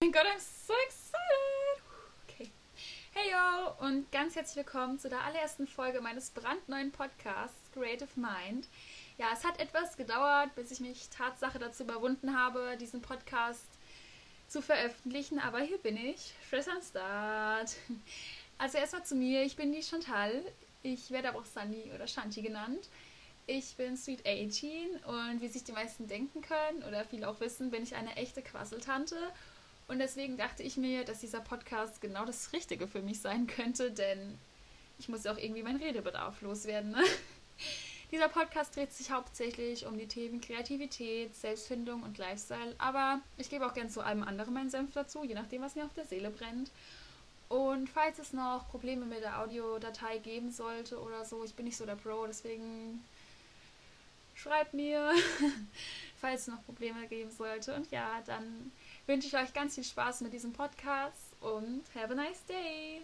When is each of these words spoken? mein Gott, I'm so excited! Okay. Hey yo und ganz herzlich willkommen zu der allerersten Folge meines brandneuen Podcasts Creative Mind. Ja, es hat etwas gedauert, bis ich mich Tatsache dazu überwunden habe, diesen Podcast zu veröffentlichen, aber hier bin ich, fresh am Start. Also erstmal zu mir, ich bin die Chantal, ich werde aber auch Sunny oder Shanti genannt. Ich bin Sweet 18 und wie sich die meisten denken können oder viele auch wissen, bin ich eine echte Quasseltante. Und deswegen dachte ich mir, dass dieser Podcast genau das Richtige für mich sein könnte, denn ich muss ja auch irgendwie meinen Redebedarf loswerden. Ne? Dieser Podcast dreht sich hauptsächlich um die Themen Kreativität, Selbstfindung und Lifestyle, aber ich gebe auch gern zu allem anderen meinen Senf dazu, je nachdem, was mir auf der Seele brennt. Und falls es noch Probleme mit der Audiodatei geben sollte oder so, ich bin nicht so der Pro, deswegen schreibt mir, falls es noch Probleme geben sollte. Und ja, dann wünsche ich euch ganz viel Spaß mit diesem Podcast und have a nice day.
mein 0.00 0.12
Gott, 0.12 0.26
I'm 0.26 0.38
so 0.38 0.74
excited! 0.86 1.82
Okay. 2.24 2.50
Hey 3.12 3.30
yo 3.30 3.86
und 3.86 4.12
ganz 4.12 4.36
herzlich 4.36 4.56
willkommen 4.56 4.98
zu 4.98 5.08
der 5.08 5.24
allerersten 5.24 5.66
Folge 5.66 6.02
meines 6.02 6.30
brandneuen 6.30 6.92
Podcasts 6.92 7.72
Creative 7.72 8.08
Mind. 8.16 8.68
Ja, 9.16 9.28
es 9.32 9.44
hat 9.44 9.58
etwas 9.58 9.96
gedauert, 9.96 10.54
bis 10.54 10.70
ich 10.70 10.80
mich 10.80 11.08
Tatsache 11.08 11.58
dazu 11.58 11.84
überwunden 11.84 12.38
habe, 12.38 12.76
diesen 12.78 13.00
Podcast 13.00 13.66
zu 14.48 14.60
veröffentlichen, 14.60 15.38
aber 15.38 15.60
hier 15.60 15.78
bin 15.78 15.96
ich, 15.96 16.34
fresh 16.48 16.68
am 16.68 16.82
Start. 16.82 17.74
Also 18.58 18.78
erstmal 18.78 19.04
zu 19.04 19.14
mir, 19.14 19.42
ich 19.42 19.54
bin 19.54 19.70
die 19.70 19.82
Chantal, 19.82 20.42
ich 20.92 21.10
werde 21.10 21.28
aber 21.28 21.40
auch 21.40 21.44
Sunny 21.44 21.90
oder 21.94 22.06
Shanti 22.06 22.42
genannt. 22.42 22.88
Ich 23.46 23.76
bin 23.76 23.96
Sweet 23.96 24.20
18 24.26 24.96
und 25.04 25.40
wie 25.40 25.48
sich 25.48 25.64
die 25.64 25.72
meisten 25.72 26.06
denken 26.06 26.42
können 26.42 26.82
oder 26.84 27.04
viele 27.04 27.28
auch 27.28 27.40
wissen, 27.40 27.70
bin 27.70 27.82
ich 27.82 27.94
eine 27.94 28.14
echte 28.16 28.42
Quasseltante. 28.42 29.16
Und 29.88 29.98
deswegen 29.98 30.36
dachte 30.36 30.62
ich 30.62 30.76
mir, 30.76 31.04
dass 31.04 31.20
dieser 31.20 31.40
Podcast 31.40 32.00
genau 32.00 32.24
das 32.24 32.52
Richtige 32.52 32.86
für 32.88 33.02
mich 33.02 33.20
sein 33.20 33.46
könnte, 33.46 33.90
denn 33.90 34.38
ich 34.98 35.08
muss 35.08 35.24
ja 35.24 35.32
auch 35.32 35.38
irgendwie 35.38 35.62
meinen 35.62 35.82
Redebedarf 35.82 36.40
loswerden. 36.40 36.92
Ne? 36.92 37.02
Dieser 38.12 38.28
Podcast 38.28 38.76
dreht 38.76 38.92
sich 38.92 39.10
hauptsächlich 39.10 39.86
um 39.86 39.98
die 39.98 40.06
Themen 40.06 40.40
Kreativität, 40.40 41.34
Selbstfindung 41.34 42.04
und 42.04 42.18
Lifestyle, 42.18 42.74
aber 42.78 43.20
ich 43.36 43.50
gebe 43.50 43.66
auch 43.66 43.74
gern 43.74 43.90
zu 43.90 44.00
allem 44.00 44.22
anderen 44.22 44.54
meinen 44.54 44.70
Senf 44.70 44.92
dazu, 44.92 45.24
je 45.24 45.34
nachdem, 45.34 45.62
was 45.62 45.74
mir 45.74 45.84
auf 45.84 45.94
der 45.94 46.06
Seele 46.06 46.30
brennt. 46.30 46.70
Und 47.48 47.88
falls 47.88 48.18
es 48.18 48.32
noch 48.32 48.68
Probleme 48.68 49.06
mit 49.06 49.22
der 49.22 49.40
Audiodatei 49.40 50.18
geben 50.18 50.50
sollte 50.50 51.00
oder 51.00 51.24
so, 51.24 51.44
ich 51.44 51.54
bin 51.54 51.66
nicht 51.66 51.76
so 51.76 51.86
der 51.86 51.94
Pro, 51.94 52.26
deswegen 52.26 53.04
schreibt 54.34 54.74
mir, 54.74 55.12
falls 56.20 56.42
es 56.42 56.46
noch 56.48 56.64
Probleme 56.64 57.06
geben 57.06 57.30
sollte. 57.30 57.74
Und 57.74 57.90
ja, 57.90 58.20
dann 58.26 58.72
wünsche 59.06 59.28
ich 59.28 59.36
euch 59.36 59.52
ganz 59.52 59.76
viel 59.76 59.84
Spaß 59.84 60.22
mit 60.22 60.32
diesem 60.32 60.52
Podcast 60.52 61.34
und 61.40 61.84
have 61.94 62.12
a 62.12 62.16
nice 62.16 62.44
day. 62.46 63.02